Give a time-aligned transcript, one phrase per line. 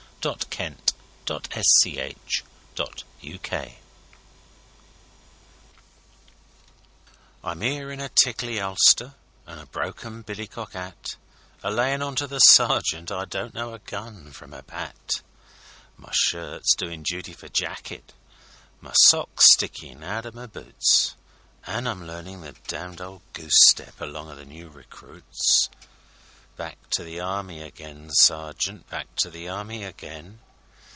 [0.23, 0.93] âBACK
[1.25, 2.13] TO THE ARMY
[3.23, 3.71] AGAINâ
[7.43, 9.15] I'm 'ere in a ticky ulster
[9.47, 11.15] an' a broken billycock 'at,
[11.63, 15.23] A layin' on to the sergeant I don't know a gun from a bat;
[15.97, 18.13] My shirt's doin' duty for jacket,
[18.79, 21.15] my sock's stickin' out o' my boots,
[21.65, 25.71] An' I'm learnin' the damned old goose step along o' the new recruits!
[26.57, 30.39] Back to the Army again, sergeant, Back to the Army again.